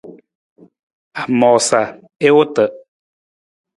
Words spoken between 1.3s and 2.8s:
moosa i wota.